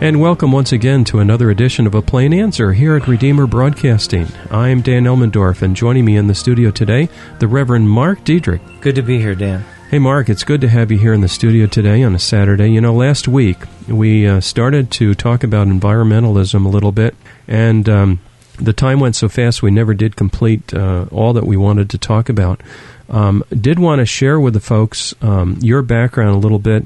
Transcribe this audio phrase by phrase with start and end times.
[0.00, 4.28] And welcome once again to another edition of A Plain Answer here at Redeemer Broadcasting.
[4.48, 7.08] I'm Dan Elmendorf, and joining me in the studio today,
[7.40, 8.60] the Reverend Mark Diedrich.
[8.80, 9.64] Good to be here, Dan.
[9.90, 12.70] Hey, Mark, it's good to have you here in the studio today on a Saturday.
[12.70, 17.16] You know, last week we uh, started to talk about environmentalism a little bit,
[17.48, 18.20] and um,
[18.54, 21.98] the time went so fast we never did complete uh, all that we wanted to
[21.98, 22.60] talk about.
[23.08, 26.84] Um, did want to share with the folks um, your background a little bit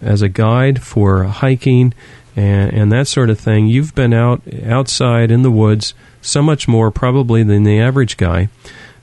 [0.00, 1.92] as a guide for hiking
[2.36, 3.66] and, and that sort of thing.
[3.66, 8.48] You've been out outside in the woods so much more probably than the average guy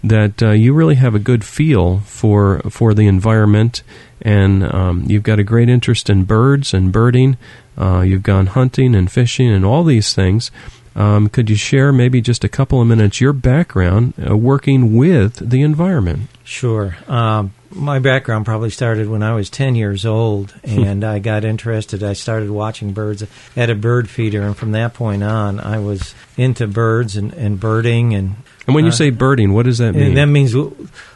[0.03, 3.83] that uh, you really have a good feel for for the environment,
[4.21, 7.37] and um, you've got a great interest in birds and birding.
[7.77, 10.51] Uh, you've gone hunting and fishing and all these things.
[10.95, 15.49] Um, could you share maybe just a couple of minutes your background uh, working with
[15.49, 16.29] the environment?
[16.43, 16.97] Sure.
[17.07, 22.03] Um, my background probably started when I was 10 years old, and I got interested.
[22.03, 23.23] I started watching birds
[23.55, 27.59] at a bird feeder, and from that point on, I was into birds and, and
[27.59, 28.13] birding.
[28.13, 28.35] And,
[28.67, 30.15] and when you uh, say birding, what does that mean?
[30.15, 30.53] that means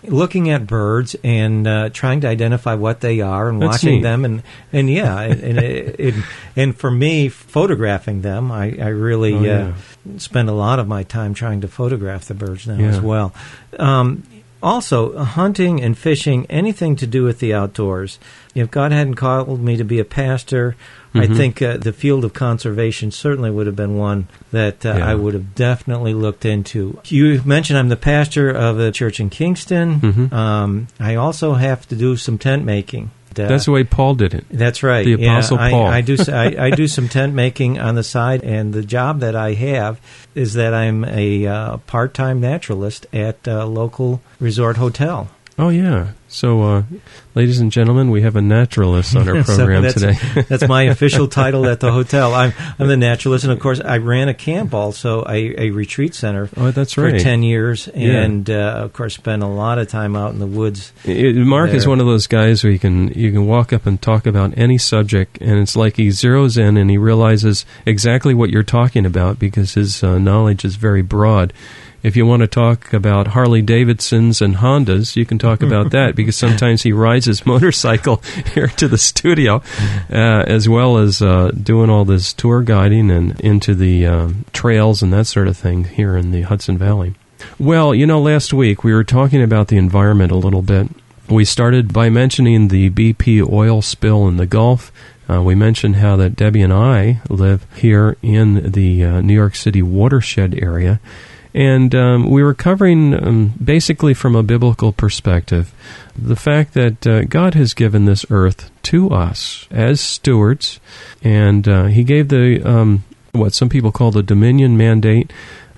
[0.03, 4.02] looking at birds and uh, trying to identify what they are and That's watching neat.
[4.03, 4.25] them.
[4.25, 6.16] And, and yeah, and, and, it, it,
[6.56, 9.73] and for me, photographing them, I, I really Oh, yeah.
[10.16, 12.88] uh, spend a lot of my time trying to photograph the birds now Yeah.
[12.88, 13.34] as well.
[13.80, 14.23] Um,
[14.66, 18.18] also, hunting and fishing, anything to do with the outdoors.
[18.56, 20.76] If God hadn't called me to be a pastor,
[21.14, 21.38] I Mhm.
[21.38, 25.12] think uh, the field of conservation certainly would have been one that uh, Yeah.
[25.12, 26.98] I would have definitely looked into.
[27.06, 30.00] You mentioned I'm the pastor of a church in Kingston.
[30.02, 30.34] Mhm.
[30.34, 33.12] Um, I also have to do some tent making.
[33.40, 34.46] Uh, That's the way Paul did it.
[34.50, 35.06] that's right.
[35.06, 35.88] The Apostle I, Paul.
[35.88, 36.18] I do.
[36.28, 40.00] I, I do some tent making on the side, and the job that I have
[40.34, 45.29] is that I'm a uh, part-time naturalist at a local resort hotel.
[45.58, 46.12] Oh yeah.
[46.28, 46.84] So, uh,
[47.34, 50.42] ladies and gentlemen, we have a naturalist on our program that's, today.
[50.50, 52.34] that's my official title at the hotel.
[52.34, 56.14] I'm I'm the naturalist, and of course, I ran a camp also, a, a retreat
[56.14, 57.22] center oh, that's for right.
[57.22, 58.24] ten years, Yeah.
[58.24, 60.92] and uh, of course, spent a lot of time out in the woods.
[61.06, 64.02] It- Mark is one of those guys where you can you can walk up and
[64.02, 68.50] talk about any subject, and it's like he zeroes in and he realizes exactly what
[68.50, 71.54] you're talking about because his uh, knowledge is very broad.
[72.06, 76.16] If you want to talk about Harley Davidsons and Hondas, you can talk about that
[76.16, 78.18] because sometimes he rides his motorcycle
[78.54, 79.64] here to the studio,
[80.12, 85.02] uh, as well as uh, doing all this tour guiding and into the um, trails
[85.02, 87.16] and that sort of thing here in the Hudson Valley.
[87.58, 90.92] Well, you know, last week we were talking about the environment a little bit.
[91.28, 94.92] We started by mentioning the BP oil spill in the Gulf.
[95.28, 99.56] Uh, we mentioned how that Debbie and I live here in the uh, New York
[99.56, 101.00] City watershed area.
[101.56, 105.74] And um, we were covering um, basically from a biblical perspective
[106.14, 110.82] the fact that uh, God has given this earth to us as stewards,
[111.24, 115.32] and uh, He gave the um, what some people call the dominion mandate,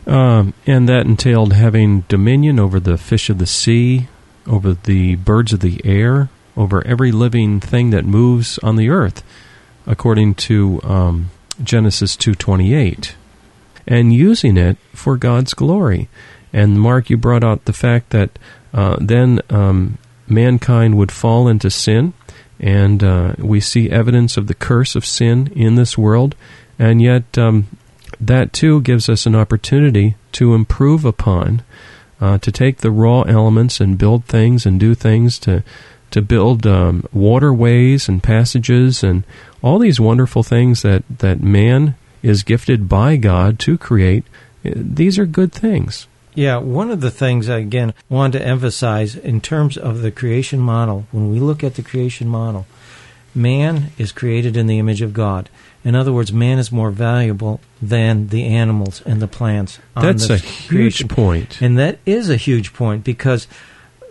[0.08, 4.08] um, and that entailed having dominion over the fish of the sea,
[4.48, 9.24] over the birds of the air, over every living thing that moves on the earth,
[9.86, 11.30] according to um,
[11.64, 13.16] Genesis two twenty eight
[13.88, 16.10] and using it for God's glory.
[16.54, 18.38] And Mark, you brought out the fact that
[18.74, 22.14] uh, then um, mankind would fall into sin,
[22.60, 26.36] and uh, we see evidence of the curse of sin in this world,
[26.80, 27.68] and yet um,
[28.20, 31.64] that too gives us an opportunity to improve upon,
[32.20, 35.64] uh, to take the raw elements and build things and do things to
[36.10, 39.24] to build um, waterways and passages and
[39.62, 41.96] all these wonderful things that, that man
[42.28, 44.26] is gifted by God to create.
[44.66, 46.08] Uh, These are good things.
[46.36, 50.60] Yeah, one of the things I again want to emphasize in terms of the creation
[50.60, 52.68] model, when we look at the creation model,
[53.34, 55.50] man is created in the image of God.
[55.84, 59.80] In other words, man is more valuable than the animals and the plants.
[59.96, 61.08] That's a this huge creation.
[61.08, 61.62] point.
[61.62, 63.48] And that is a huge point because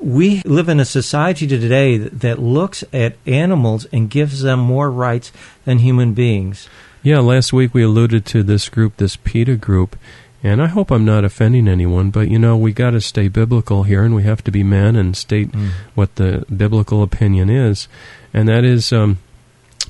[0.01, 5.33] we live in a society today that looks at animals and gives them more rights
[5.65, 6.69] than human beings.
[7.03, 9.97] Yeah, last week we alluded to this group, this PETA group,
[10.43, 13.85] and I hope I'm not offending anyone, but you know, we got to stay biblical
[13.85, 15.51] here and we have to be men and state
[15.95, 17.89] what the biblical opinion is.
[18.35, 19.19] And that is, um,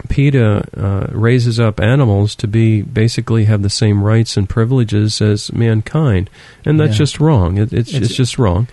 [0.09, 5.51] PETA uh, raises up animals to be basically have the same rights and privileges as
[5.55, 6.29] mankind,
[6.67, 6.99] and that's Yeah.
[6.99, 7.57] just wrong.
[7.57, 8.69] It, it's, It's- it's just wrong.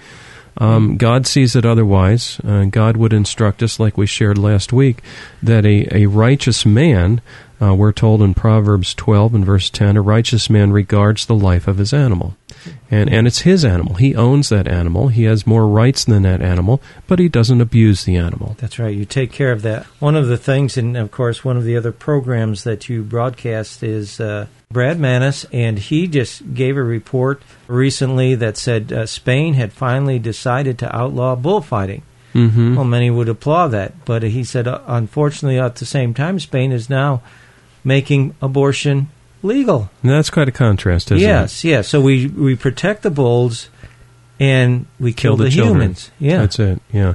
[0.58, 2.40] Um, God sees it otherwise.
[2.46, 5.02] Uh, God would instruct us, like we shared last week,
[5.42, 7.22] that a, a righteous man
[7.63, 11.65] Uh, we're told in Proverbs 12 and verse 10 a righteous man regards the life
[11.68, 12.36] of his animal.
[12.92, 13.95] And, and it's his animal.
[13.95, 15.07] He owns that animal.
[15.07, 18.57] He has more rights than that animal, but he doesn't abuse the animal.
[18.60, 18.95] That's right.
[18.95, 19.86] You take care of that.
[20.00, 23.81] One of the things, and of course, one of the other programs that you broadcast
[23.81, 29.54] is uh, Brad Manis, and he just gave a report recently that said uh, Spain
[29.54, 32.04] had finally decided to outlaw bullfighting.
[32.33, 32.75] Mm-hmm.
[32.75, 36.71] Well, many would applaud that, but he said, uh, unfortunately, at the same time, Spain
[36.71, 37.21] is now
[37.84, 39.10] making abortion
[39.42, 39.90] legal.
[40.02, 41.68] And that's quite a contrast, isn't yes, it?
[41.68, 41.72] yes.
[41.78, 41.88] Yes.
[41.90, 43.70] So we we protect the bulls,
[44.40, 46.12] and we kill, the, the, humans.
[46.20, 47.14] Yeah, That's it, yeah.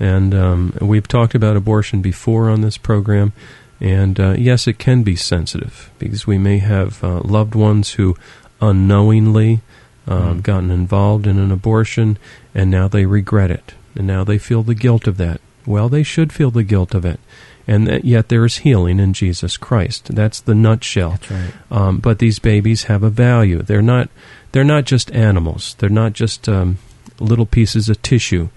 [0.00, 3.32] And um, we've talked about abortion before on this program.
[3.80, 8.16] And uh, yes, it can be sensitive because we may have uh, loved ones who
[8.60, 9.60] unknowingly
[10.06, 10.42] um, Mm.
[10.42, 12.18] gotten involved in an abortion
[12.54, 13.74] and now they regret it.
[13.94, 15.40] And now they feel the guilt of that.
[15.66, 17.20] Well, they should feel the guilt of it.
[17.66, 20.14] And that, yet there is healing in Jesus Christ.
[20.14, 21.10] That's the nutshell.
[21.12, 21.52] That's right.
[21.70, 23.62] Um, but these babies have a value.
[23.62, 24.08] They're not.
[24.52, 25.74] They're not just animals.
[25.78, 26.78] They're not just um,
[27.20, 28.48] little pieces of tissue.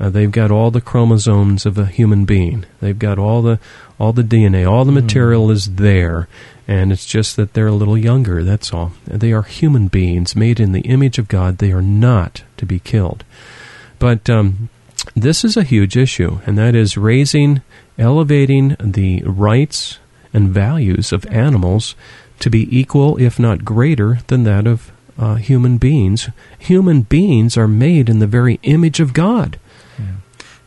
[0.00, 2.64] Uh, they've got all the chromosomes of a human being.
[2.80, 3.58] They've got all the
[3.98, 4.68] all the DNA.
[4.70, 5.02] All the Mm.
[5.02, 6.28] material is there,
[6.66, 8.42] and it's just that they're a little younger.
[8.42, 8.92] That's all.
[9.06, 11.58] They are human beings made in the image of God.
[11.58, 13.22] They are not to be killed.
[13.98, 14.68] But um,
[15.14, 17.62] this is a huge issue, and that is raising,
[17.98, 19.98] elevating the rights
[20.32, 21.94] and values of animals
[22.40, 26.28] to be equal, if not greater, than that of uh, human beings.
[26.58, 29.58] Human beings are made in the very image of God.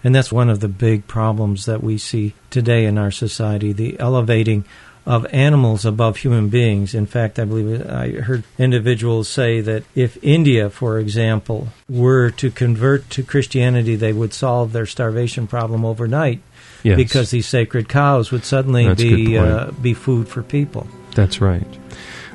[0.03, 3.99] And that's one of the big problems that we see today in our society the
[3.99, 4.63] elevating
[5.05, 6.93] of animals above human beings.
[6.93, 12.51] In fact, I believe I heard individuals say that if India, for example, were to
[12.51, 16.41] convert to Christianity, they would solve their starvation problem overnight
[16.83, 20.87] Yes, because these sacred cows would suddenly That's be uh, be food for people.
[21.15, 21.67] that's right.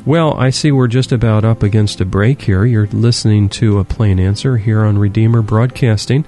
[0.04, 2.64] Well, I see we're just about up against a break here.
[2.64, 6.24] You're listening to a plain answer here on Redeemer Broadcasting.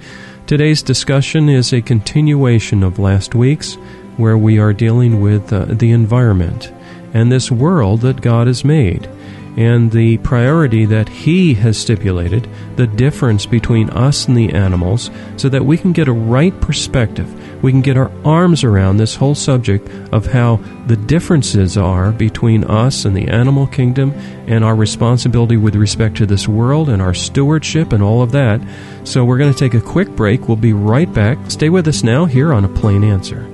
[0.47, 3.75] Today's discussion is a continuation of last week's,
[4.17, 6.73] where we are dealing with uh, the environment
[7.13, 9.09] and this world that God has made,
[9.57, 15.49] and the priority that He has stipulated, the difference between us and the animals, so
[15.49, 17.63] that we can get a right perspective.
[17.63, 20.57] We can get our arms around this whole subject of how
[20.87, 24.11] the differences are between us and the animal kingdom
[24.47, 28.61] and our responsibility with respect to this world and our stewardship and all of that.
[29.05, 30.49] So we're going to take a quick break.
[30.49, 31.39] We'll be right back.
[31.51, 33.54] Stay with us now here on A Plain Answer.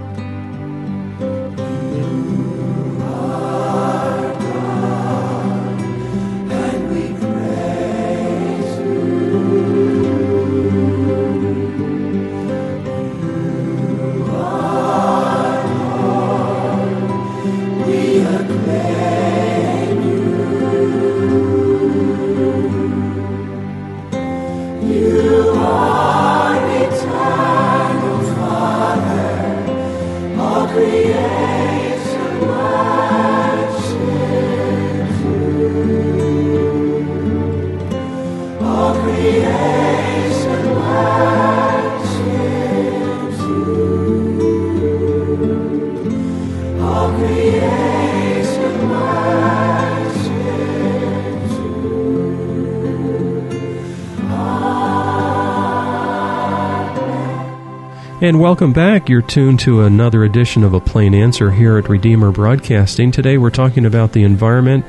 [58.23, 59.09] And welcome back.
[59.09, 63.11] You're tuned to another edition of A Plain Answer here at Redeemer Broadcasting.
[63.11, 64.85] Today we're talking about the environment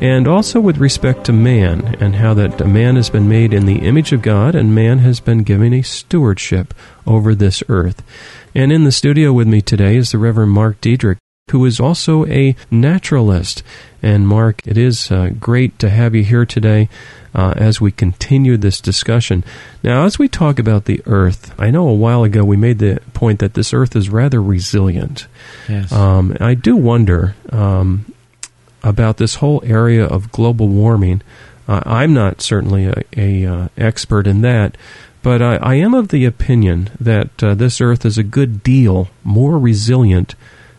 [0.00, 3.80] and also with respect to man and how that man has been made in the
[3.80, 6.72] image of God and man has been given a stewardship
[7.08, 8.04] over this earth.
[8.54, 11.18] And in the studio with me today is the Reverend Mark Diedrich,
[11.52, 13.62] who is also a naturalist.
[14.02, 16.88] And Mark, it is uh, great to have you here today
[17.36, 19.44] uh, as we continue this discussion.
[19.80, 23.00] Now, as we talk about the earth, I know a while ago we made the
[23.14, 25.28] point that this earth is rather resilient.
[25.68, 25.92] Yes.
[25.92, 28.12] Um, I do wonder um,
[28.82, 31.22] about this whole area of global warming.
[31.68, 34.76] Uh, I'm not certainly a, a uh, expert in that,
[35.22, 39.08] but I, I, am of the opinion that uh, this earth is a good deal
[39.24, 40.34] more resilient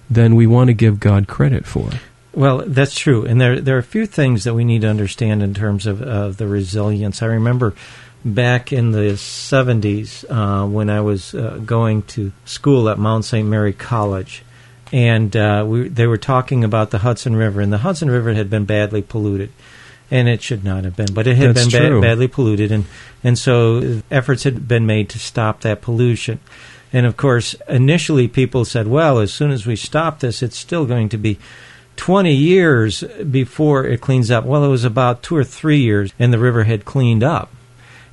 [0.10, 1.90] than we want to give God credit for.
[2.34, 5.42] Well, that's true, and there there are a few things that we need to understand
[5.42, 7.24] in terms of uh, the resilience.
[7.24, 7.74] I remember
[8.24, 13.48] back in the '70s uh, when I was uh, going to school at Mount St.
[13.48, 14.44] Mary College,
[14.92, 18.52] and uh, we, they were talking about the Hudson River, and the Hudson River had
[18.52, 19.52] been badly polluted,
[20.12, 22.86] and it should not have been, but it had That's been ba- badly polluted, and
[23.24, 26.40] and so efforts had been made to stop that pollution.
[26.94, 30.86] And of course, initially people said, well, as soon as we stop this, it's still
[30.86, 31.38] going to be
[31.98, 34.46] 20 years before it cleans up.
[34.46, 37.50] Well, it was about two or three years, and the river had cleaned up,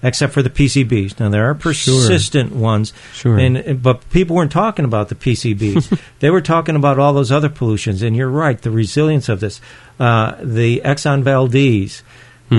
[0.02, 1.20] except for the PCBs.
[1.20, 3.38] Now, there are persistent ones, Sure.
[3.38, 6.00] and but people weren't talking about the PCBs.
[6.20, 8.02] they were talking about all those other pollutions.
[8.02, 9.60] And you're right, the resilience of this.
[10.00, 12.02] Uh, the Exxon Valdez.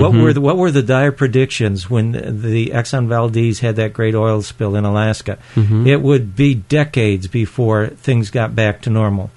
[0.00, 0.22] What Mhm.
[0.22, 4.42] were the, what were the dire predictions when the Exxon Valdez had that great oil
[4.42, 5.38] spill in Alaska?
[5.54, 5.86] Mhm.
[5.86, 9.30] It would be decades before things got back to normal.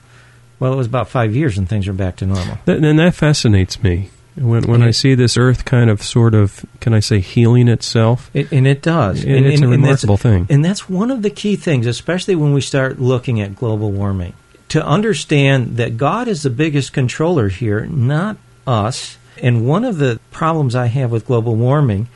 [0.60, 2.58] Well, it was about five years and things are back to normal.
[2.66, 4.10] Th- and that fascinates me.
[4.36, 8.30] When, when I see this earth kind of sort of, can I say, healing itself,
[8.34, 9.24] It, and it does.
[9.24, 10.48] it- and, it's and- a and remarkable thing.
[10.50, 14.34] And that's one of the key things, especially when we start looking at global warming.
[14.70, 18.38] To understand that God is the biggest controller here, not
[18.68, 19.18] us.
[19.42, 22.08] And one of the problems I have with global warming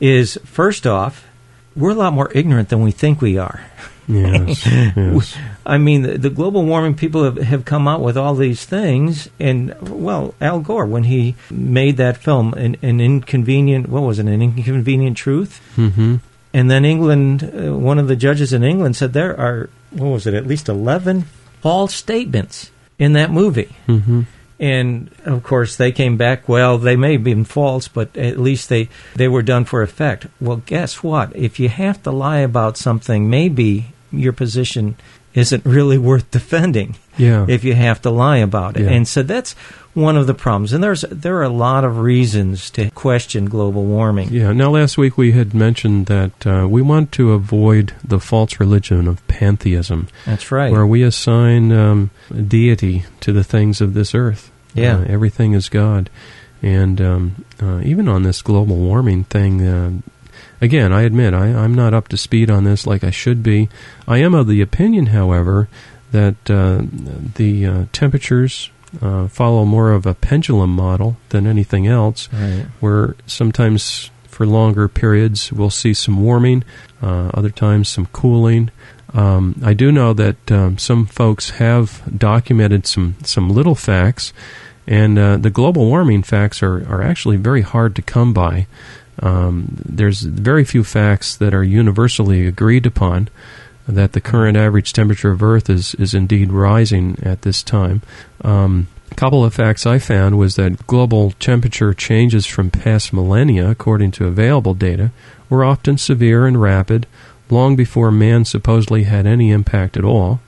[0.00, 1.26] is, first off,
[1.76, 3.64] we're a lot more ignorant than we think we are.
[4.08, 4.66] Yes.
[4.96, 5.36] yes.
[5.64, 9.28] I mean, the, the global warming people have, have come out with all these things,
[9.38, 14.26] and well, Al Gore, when he made that film, an, an inconvenient, what was it,
[14.26, 16.16] an inconvenient truth, hmm
[16.52, 20.26] and then England, uh, one of the judges in England said there are, what was
[20.26, 21.26] it, at least eleven
[21.60, 23.76] false statements in that movie.
[23.86, 24.22] hmm
[24.60, 26.46] And of course, they came back.
[26.48, 30.26] Well, they may have been false, but at least they they were done for effect.
[30.40, 31.34] Well, guess what?
[31.34, 34.96] If you have to lie about something, maybe your position
[35.32, 36.96] isn't really worth defending.
[37.16, 37.46] Yeah.
[37.48, 38.90] If you have to lie about it, Yeah.
[38.90, 39.54] and so that's
[39.94, 40.72] one of the problems.
[40.72, 44.28] And there's there are a lot of reasons to question global warming.
[44.30, 44.52] Yeah.
[44.52, 49.08] Now, last week we had mentioned that uh, we want to avoid the false religion
[49.08, 50.70] of pantheism, That's right.
[50.70, 52.10] where we assign um,
[52.48, 54.49] deity to the things of this earth.
[54.74, 54.98] Yeah.
[54.98, 56.10] Uh, everything is God.
[56.62, 59.92] And um, uh, even on this global warming thing, uh,
[60.60, 63.68] again, I admit I, I'm not up to speed on this like I should be.
[64.06, 65.68] I am of the opinion, however,
[66.12, 66.82] that uh,
[67.36, 72.66] the uh, temperatures uh, follow more of a pendulum model than anything else Right.
[72.80, 76.64] where sometimes for longer periods we'll see some warming,
[77.00, 78.70] uh, other times some cooling.
[79.12, 84.32] Um, I do know that um, some folks have documented some, some little facts,
[84.86, 88.66] and uh, the global warming facts are, are actually very hard to come by.
[89.20, 93.28] Um, there's very few facts that are universally agreed upon
[93.86, 98.02] that the current average temperature of Earth is, is indeed rising at this time.
[98.42, 103.68] Um, a couple of facts I found was that global temperature changes from past millennia,
[103.68, 105.10] according to available data,
[105.48, 107.06] were often severe and rapid,
[107.50, 110.40] long before man supposedly had any impact at all.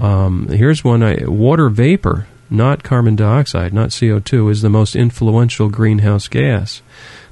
[0.00, 5.68] Um, here's one: I, water vapor, not carbon dioxide, not CO2, is the most influential
[5.68, 6.82] greenhouse gas.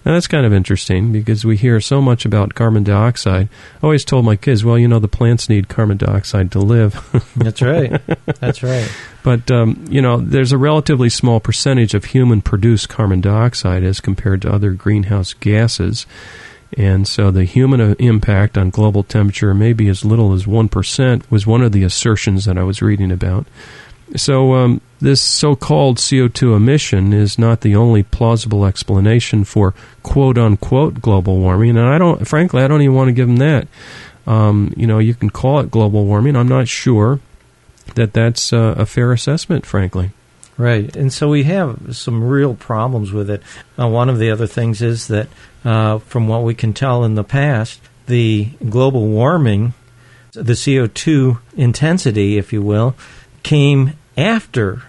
[0.04, 3.48] Now that's kind of interesting because we hear so much about carbon dioxide.
[3.76, 6.94] I always told my kids, well, you know, the plants need carbon dioxide to live.
[7.36, 8.00] That's right.
[8.40, 8.90] That's right.
[9.22, 14.42] But um, you know, there's a relatively small percentage of human-produced carbon dioxide as compared
[14.42, 16.04] to other greenhouse gases,
[16.76, 20.68] and so the human uh, impact on global temperature may be as little as one
[20.68, 21.30] percent.
[21.30, 23.46] Was one of the assertions that I was reading about.
[24.14, 31.38] So um, this so-called CO2 emission is not the only plausible explanation for "quote-unquote" global
[31.38, 33.68] warming, and I don't, frankly, I don't even want to give them that.
[34.26, 36.36] Um, you know, you can call it global warming.
[36.36, 37.20] I'm not sure
[37.94, 40.10] that that's uh, a fair assessment, frankly.
[40.58, 40.94] Right.
[40.94, 43.42] And so we have some real problems with it.
[43.78, 45.28] Uh, one of the other things is that,
[45.64, 49.74] uh, from what we can tell in the past, the global warming
[50.32, 52.94] the CO2 intensity, if you will,
[53.42, 54.82] came after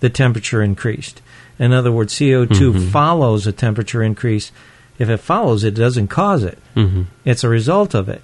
[0.00, 1.20] the temperature increased.
[1.58, 2.90] In other words, CO2 Mhm.
[2.90, 4.52] follows a temperature increase.
[4.98, 6.58] If it follows it, doesn't cause it.
[6.74, 8.22] hmm It's a result of it.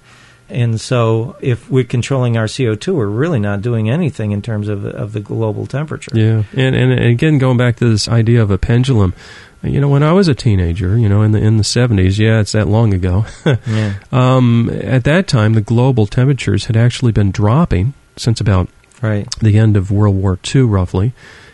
[0.49, 4.85] And so, if we're controlling our CO2, we're really not doing anything in terms of,
[4.85, 6.11] of the global temperature.
[6.13, 9.15] Yeah, and, and and again, going back to this idea of a pendulum,
[9.63, 12.39] you know, when I was a teenager, you know, in the in the seventies, yeah,
[12.41, 13.25] it's that long ago.
[13.67, 13.95] Yeah.
[14.11, 18.69] um, at that time, the global temperatures had actually been dropping since about
[19.01, 19.27] Right.
[19.39, 21.13] the end of World War II, roughly,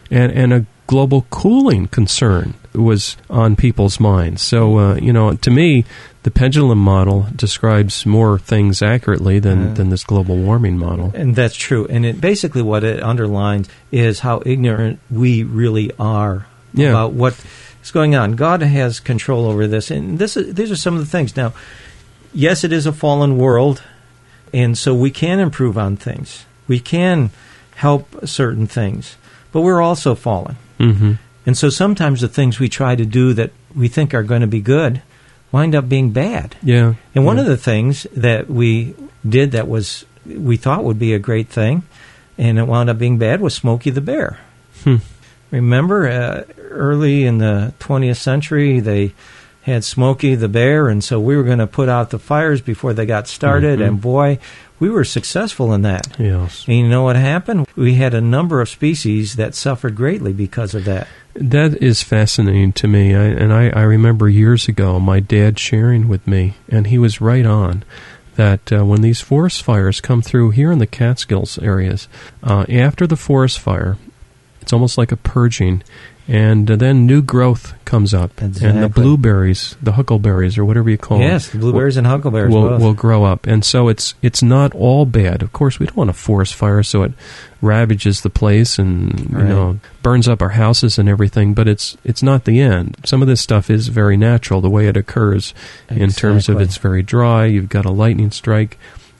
[0.09, 4.41] and and a global cooling concern was on people's minds.
[4.41, 5.83] So, uh, you know, to me,
[6.23, 9.73] the pendulum model describes more things accurately than, Yeah.
[9.73, 11.11] than this global warming model.
[11.15, 11.85] And that's true.
[11.89, 16.89] And it basically what it underlines is how ignorant we really are Yeah.
[16.89, 17.35] about what
[17.83, 18.33] is going on.
[18.33, 21.35] God has control over this, and this is, these are some of the things.
[21.35, 21.53] Now,
[22.33, 23.81] yes, it is a fallen world,
[24.53, 26.45] and so we can improve on things.
[26.67, 27.31] We can
[27.75, 29.17] help certain things,
[29.51, 30.55] but we're also fallen.
[30.79, 31.13] hmm
[31.45, 34.47] And so sometimes the things we try to do that we think are going to
[34.47, 35.01] be good
[35.51, 36.55] wind up being bad.
[36.63, 36.95] Yeah.
[37.13, 37.43] And one yeah.
[37.43, 38.95] of the things that we
[39.27, 41.83] did that was we thought would be a great thing,
[42.37, 44.39] and it wound up being bad, was Smokey the Bear.
[44.83, 44.97] Hmm.
[45.49, 49.13] Remember, uh, early in the 20th century, they
[49.63, 52.93] had Smokey the Bear, and so we were going to put out the fires before
[52.93, 53.87] they got started, Mhm.
[53.87, 54.39] and boy,
[54.79, 56.07] we were successful in that.
[56.17, 56.65] Yes.
[56.67, 57.67] And you know what happened?
[57.75, 61.07] We had a number of species that suffered greatly because of that.
[61.35, 63.13] That is fascinating to me.
[63.15, 67.21] I, and I, I remember years ago my dad sharing with me, and he was
[67.21, 67.83] right on,
[68.37, 72.07] that uh, when these forest fires come through here in the Catskills areas,
[72.43, 73.97] uh, after the forest fire,
[74.61, 75.83] it's almost like a purging.
[76.31, 80.97] And uh, then new growth comes up, and the blueberries, the huckleberries, or whatever you
[80.97, 82.53] call yes, the them, blueberries and huckleberries.
[82.53, 82.81] will, both.
[82.81, 83.47] will grow up.
[83.47, 85.41] And so it's it's not all bad.
[85.43, 87.11] Of course, we don't want a forest fire so it
[87.61, 89.47] ravages the place and you Right.
[89.49, 91.53] know burns up our houses and everything.
[91.53, 92.95] But it's it's not the end.
[93.03, 95.53] Some of this stuff is very natural the way it occurs
[95.89, 97.43] in terms of it's very dry.
[97.45, 98.77] You've got a lightning strike.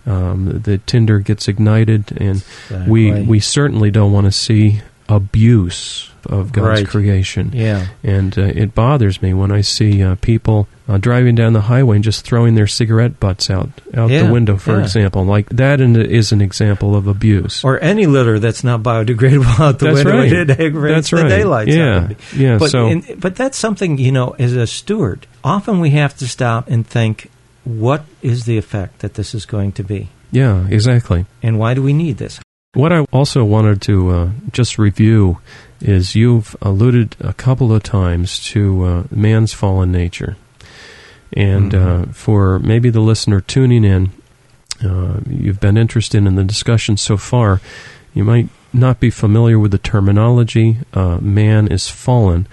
[0.07, 2.41] Um, the tinder gets ignited, and
[2.87, 6.87] we we certainly don't want to see abuse of God's Right.
[6.87, 7.51] creation.
[7.53, 7.87] yeah.
[8.03, 11.95] And uh, it bothers me when I see uh, people uh, driving down the highway
[11.97, 14.83] and just throwing their cigarette butts out out Yeah, the window, for yeah.
[14.83, 15.25] example.
[15.25, 17.63] Like that is an example of abuse.
[17.63, 20.17] or any litter that's not biodegradable out the That's window.
[20.19, 20.31] right.
[20.41, 21.29] It aggravates That's the right.
[21.29, 22.57] daylights Yeah, yeah.
[22.59, 26.27] But, so in- but that's something, you know, as a steward, often we have to
[26.27, 27.29] stop and think,
[27.63, 30.09] what is the effect that this is going to be?
[30.31, 31.25] yeah, exactly.
[31.43, 32.39] And why do we need this?
[32.73, 35.39] What I also wanted to uh, just review
[35.81, 40.37] is you've alluded a couple of times to uh, man's fallen nature.
[41.33, 42.09] And Mhm.
[42.09, 44.11] uh, for maybe the listener tuning in,
[44.81, 47.59] uh, you've been interested in the discussion so far,
[48.13, 52.47] you might not be familiar with the terminology uh, man is fallen.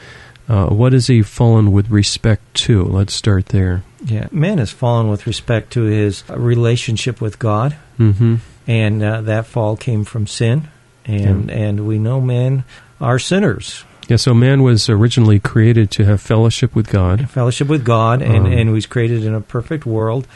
[0.49, 2.83] Uh, what is he fallen with respect to?
[2.83, 3.85] Let's start there.
[4.05, 4.27] Yeah.
[4.33, 8.37] Man is fallen with respect to his relationship with God, hmm
[8.69, 10.69] and uh, that fall came from sin.
[11.05, 12.65] And, and we know men
[13.01, 13.83] are sinners.
[14.09, 17.31] Yeah, so man was originally created to have fellowship with God.
[17.31, 20.27] Fellowship with God, and, Um, and was created in a perfect world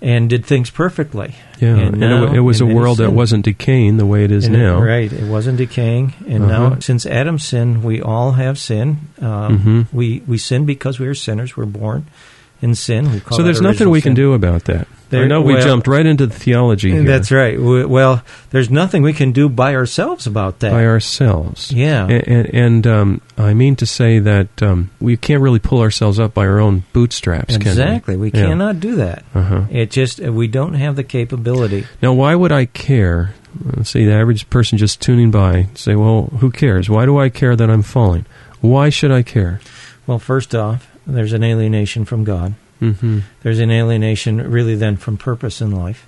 [0.00, 1.34] and did things perfectly.
[1.60, 4.22] Yeah, And and, it, it was a and then world that wasn't decaying the way
[4.24, 4.80] it is And it- now.
[4.80, 5.12] right.
[5.12, 6.14] It wasn't decaying.
[6.28, 6.68] And Uh-huh.
[6.70, 8.98] now, since Adam's sin, we all have sin.
[9.20, 9.86] Um, Mhm.
[9.92, 11.56] we, we sin because we are sinners.
[11.56, 12.06] We're born
[12.64, 13.22] in sin.
[13.30, 14.88] So there's nothing we can do about that.
[15.12, 17.60] I know we well- jumped right into the theology here That's right.
[17.60, 20.72] We- Well, there's nothing we can do by ourselves about that.
[20.72, 21.70] by ourselves.
[21.70, 22.06] yeah.
[22.08, 26.18] And, and, and um, I mean to say that um, we can't really pull ourselves
[26.18, 28.16] up by our own bootstraps, can exactly.
[28.16, 28.38] We we?
[28.40, 28.46] Yeah.
[28.46, 29.24] cannot do that.
[29.34, 29.66] Uh-huh.
[29.70, 31.86] It just, we don't have the capability.
[32.02, 33.34] Now, why would I care?
[33.76, 36.90] Let's see, the average person just tuning by say, well, who cares?
[36.90, 38.26] Why do I care that I'm falling?
[38.62, 39.60] Why should I care?
[40.08, 42.54] Well, first off, there's an alienation from God.
[42.80, 46.06] hmm There's an alienation, really, then from purpose in life.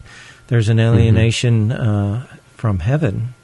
[0.48, 3.34] There's an alienation uh, from heaven,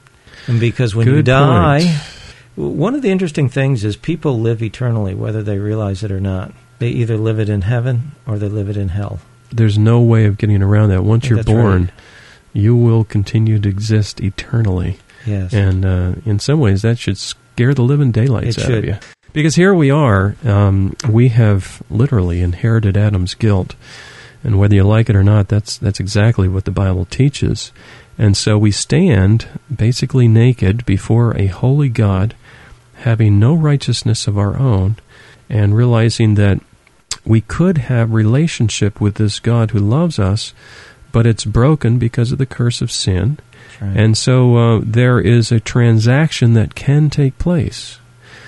[0.47, 2.27] and because when you Good die, point.
[2.57, 6.21] w- one of the interesting things is people live eternally, whether they realize it or
[6.21, 6.53] not.
[6.79, 9.19] They either live it in heaven or they live it in hell.
[9.51, 11.05] There's no way of getting around that.
[11.05, 11.91] Once you're That's born, right.
[12.53, 14.99] you will continue to exist eternally.
[15.27, 15.53] Yes.
[15.53, 18.79] And uh, in some ways, that should scare the living daylights It out should.
[18.79, 18.97] of you.
[19.33, 23.75] Because here we are, um, we have literally inherited Adam's guilt.
[24.45, 27.73] And whether you like it or not, that's, that's exactly what the Bible teaches.
[28.18, 32.35] And so we stand basically naked before a holy God,
[32.97, 34.97] having no righteousness of our own,
[35.49, 36.61] and realizing that
[37.25, 40.53] we could have relationship with this God who loves us,
[41.11, 43.38] but it's broken because of the curse of sin.
[43.81, 43.97] Right.
[43.97, 47.99] And so uh, there is a transaction that can take place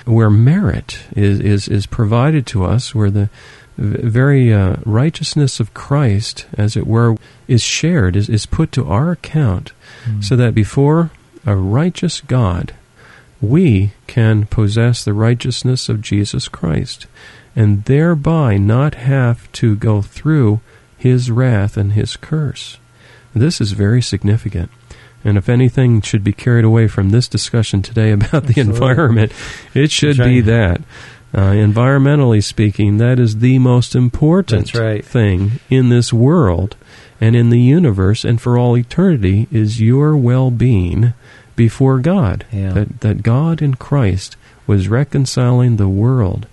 [0.05, 3.29] where merit is, is, is provided to us, where the
[3.77, 7.17] very uh, righteousness of Christ, as it were,
[7.49, 9.73] is shared, is, is put to our account,
[10.21, 11.11] so that before
[11.47, 12.75] a righteous God,
[13.41, 17.07] we can possess the righteousness of Jesus Christ,
[17.57, 20.61] and thereby not have to go through
[20.97, 22.79] his wrath and his curse.
[23.35, 24.71] This is very significant.
[25.25, 28.73] And if anything should be carried away from this discussion today about the Absolutely.
[28.73, 29.33] environment,
[29.73, 30.81] it should be that.
[31.33, 35.05] Uh, environmentally speaking, that is the most important right.
[35.05, 36.77] thing in this world
[37.21, 41.13] and in the universe and for all eternity is your well being
[41.57, 42.47] before God.
[42.53, 42.73] Yeah.
[42.73, 46.47] That, that God in Christ was reconciling the world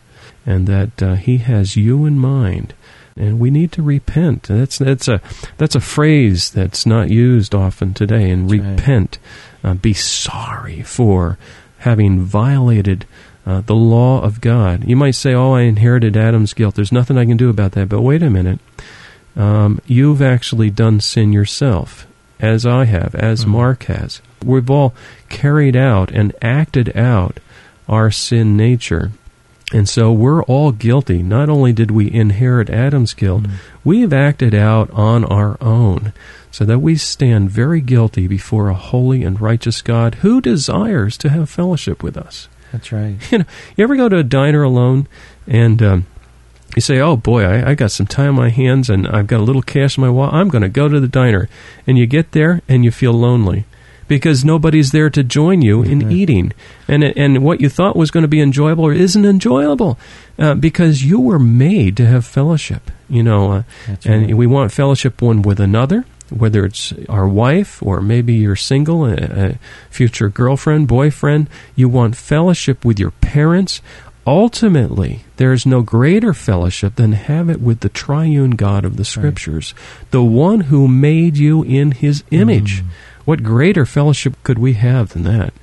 [0.45, 2.73] and that uh, He has you in mind.
[3.17, 4.43] And we need to repent.
[4.43, 5.21] That's that's a
[5.57, 8.29] that's a phrase that's not used often today.
[8.31, 8.69] And That's right.
[8.71, 9.17] repent,
[9.63, 11.37] uh, be sorry for
[11.79, 13.05] having violated
[13.45, 14.85] uh, the law of God.
[14.87, 16.75] You might say, "Oh, I inherited Adam's guilt.
[16.75, 18.59] There's nothing I can do about that." But wait a minute.
[19.35, 22.05] Um, you've actually done sin yourself,
[22.39, 23.49] as I have, as Mhm.
[23.49, 24.21] Mark has.
[24.45, 24.93] We've all
[25.29, 27.39] carried out and acted out
[27.87, 29.11] our sin nature.
[29.73, 31.23] And so we're all guilty.
[31.23, 33.51] Not only did we inherit Adam's guilt, Mm.
[33.85, 36.11] we have acted out on our own,
[36.51, 41.29] so that we stand very guilty before a holy and righteous God who desires to
[41.29, 42.49] have fellowship with us.
[42.73, 43.15] That's right.
[43.31, 43.45] You know,
[43.77, 45.07] you ever go to a diner alone
[45.47, 46.05] and um,
[46.75, 49.39] you say, "Oh boy, I, I got some time on my hands and I've got
[49.39, 50.33] a little cash in my wallet.
[50.33, 51.47] I'm going to go to the diner."
[51.87, 53.65] And you get there and you feel lonely
[54.11, 56.11] because nobody's there to join you in Mhm.
[56.11, 56.51] eating,
[56.87, 59.97] and and what you thought was going to be enjoyable isn't enjoyable
[60.37, 62.91] uh, because you were made to have fellowship.
[63.09, 63.63] You know, uh,
[64.05, 64.37] and right.
[64.37, 69.15] we want fellowship one with another, whether it's our wife or maybe you're single, a,
[69.15, 71.47] a future girlfriend, boyfriend.
[71.75, 73.81] You want fellowship with your parents.
[74.27, 79.03] Ultimately, there is no greater fellowship than have it with the triune God of the
[79.03, 79.73] Scriptures,
[80.11, 82.81] the one who made you in His image.
[82.81, 82.85] Mm.
[83.31, 85.53] What greater fellowship could we have than that?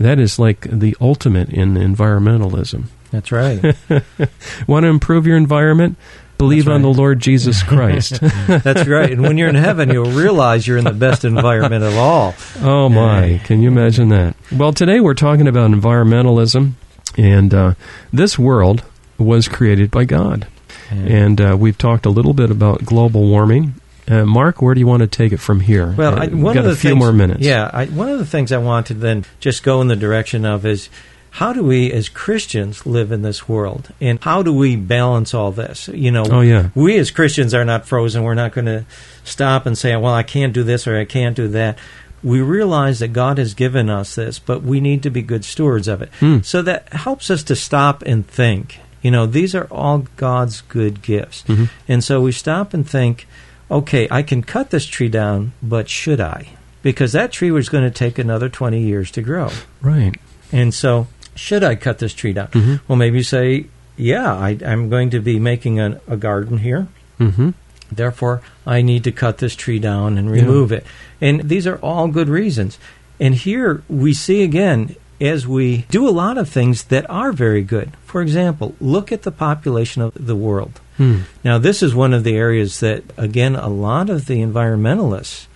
[0.00, 2.86] That is like the ultimate in environmentalism.
[3.12, 3.62] That's right.
[4.66, 5.96] Want to improve your environment?
[6.38, 6.88] Believe That's on the.
[6.88, 8.18] Lord Jesus Christ.
[8.48, 9.12] That's right.
[9.12, 12.34] And when you're in heaven, you'll realize you're in the best environment of all.
[12.60, 13.40] Oh my!
[13.44, 14.34] Can you imagine that?
[14.50, 16.72] Well, today we're talking about environmentalism,
[17.16, 17.74] and uh,
[18.12, 18.82] this world
[19.18, 20.48] was created by God,
[20.90, 23.74] and uh, we've talked a little bit about global warming.
[24.08, 25.94] Uh, Mark, where do you want to take it from here?
[25.96, 27.40] Well, Uh, I, we've one got of the a few things, more minutes.
[27.40, 30.44] Yeah, I, one of the things I want to then just go in the direction
[30.44, 30.88] of is
[31.30, 35.50] how do we, as Christians, live in this world, and how do we balance all
[35.52, 35.88] this?
[35.88, 36.68] You know, Oh yeah.
[36.74, 38.22] we as Christians are not frozen.
[38.22, 38.84] We're not going to
[39.24, 41.78] stop and say, "Well, I can't do this or I can't do that."
[42.22, 45.88] We realize that God has given us this, but we need to be good stewards
[45.88, 46.10] of it.
[46.20, 46.38] Hmm.
[46.42, 48.78] So that helps us to stop and think.
[49.02, 51.44] You know, these are all God's good gifts.
[51.48, 51.68] Mhm.
[51.88, 53.26] And so we stop and think,
[53.70, 56.50] okay, I can cut this tree down, but should I?
[56.82, 59.50] Because that tree was going to take another 20 years to grow.
[59.80, 60.14] Right.
[60.52, 62.48] And so, should I cut this tree down?
[62.48, 62.80] Mhm.
[62.86, 66.88] Well, maybe you say, yeah, I, I'm going to be making an, a garden here.
[67.18, 67.50] Mm-hmm.
[67.90, 70.84] Therefore, I need to cut this tree down and remove it.
[71.20, 72.78] And these are all good reasons.
[73.20, 77.62] And here we see again, as we do a lot of things that are very
[77.62, 77.92] good.
[78.04, 80.80] For example, look at the population of the world.
[80.96, 81.20] Hmm.
[81.44, 85.46] Now, this is one of the areas that, again, a lot of the environmentalists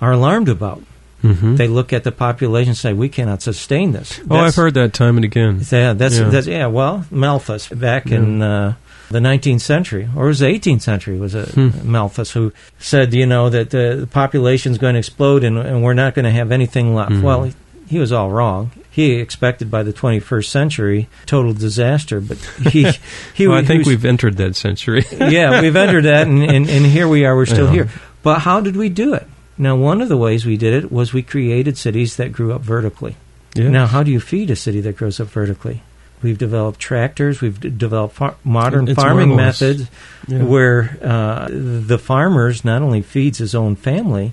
[0.00, 0.82] are alarmed about.
[1.22, 1.56] Mm-hmm.
[1.56, 4.20] They look at the population and say, we cannot sustain this.
[4.30, 5.60] oh, I've heard that time and again.
[5.70, 6.28] Yeah, that's, Yeah.
[6.28, 6.66] that's yeah.
[6.66, 8.18] Well, Malthus back Yeah.
[8.18, 8.74] in uh,
[9.10, 11.70] the 19th century, or it was the 18th century, was it Hmm.
[11.90, 15.94] Malthus who said, you know, that the population is going to explode and, and we're
[15.94, 17.10] not going to have anything left.
[17.12, 17.22] Mhm.
[17.22, 17.50] Well,
[17.88, 18.70] he, he was all wrong.
[18.90, 22.38] He expected by the 21st century total disaster, but
[22.70, 22.86] he
[23.34, 23.46] he.
[23.46, 25.04] Well, I he think was- we've entered that century.
[25.12, 27.36] yeah, we've entered that, and, and, and here we are.
[27.36, 27.72] We're still Yeah.
[27.72, 27.88] here.
[28.22, 29.26] But how did we do it?
[29.56, 32.60] Now, one of the ways we did it was we created cities that grew up
[32.62, 33.16] vertically.
[33.54, 33.68] yeah.
[33.68, 35.82] Now, how do you feed a city that grows up vertically?
[36.22, 37.40] We've developed tractors.
[37.40, 39.88] We've d- developed far- modern It's farming methods
[40.26, 40.42] Yeah.
[40.42, 44.32] where uh, the farmers not only feeds his own family,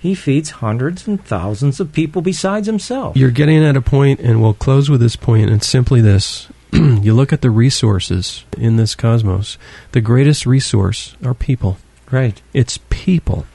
[0.00, 3.18] he feeds hundreds and thousands of people besides himself.
[3.18, 5.50] You're getting at a point, and we'll close with this point.
[5.50, 9.58] And it's simply this: you look at the resources in this cosmos.
[9.92, 11.76] The greatest resource are people.
[12.10, 12.40] Right.
[12.54, 13.46] It's people.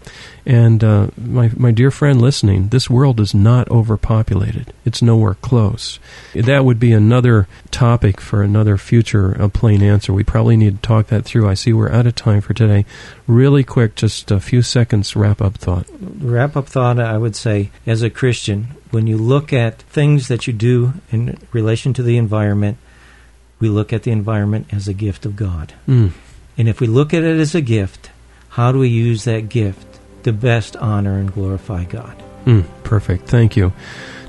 [0.45, 4.71] And uh, my, my dear friend listening, this world is not overpopulated.
[4.86, 5.99] It's nowhere close.
[6.36, 10.13] That would be another topic for another future a plain answer.
[10.13, 11.49] We probably need to talk that through.
[11.49, 12.86] I see we're out of time for today.
[13.25, 15.88] Really quick, just a few seconds wrap up thought.
[15.99, 20.45] Wrap up thought, I would say, as a Christian, when you look at things that
[20.45, 22.77] you do in relation to the environment,
[23.60, 25.73] we look at the environment as a gift of God.
[25.88, 26.12] Mm.
[26.55, 28.12] And if we look at it as a gift,
[28.49, 29.94] how do we use that gift
[30.26, 32.22] to best honor and glorify God?
[32.46, 33.28] Mm, perfect.
[33.28, 33.74] Thank you.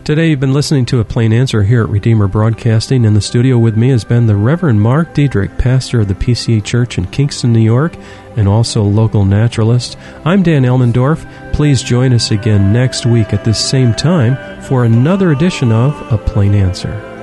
[0.04, 3.04] Today you've been listening to a plain answer here at Redeemer Broadcasting.
[3.04, 6.64] In the studio with me has been the Reverend Mark Diedrich, pastor of the PCA
[6.64, 7.96] Church in Kingston, New York,
[8.36, 9.98] and also a local naturalist.
[10.24, 11.52] I'm Dan Elmendorf.
[11.52, 16.18] Please join us again next week at this same time for another edition of A
[16.18, 17.15] Plain Answer.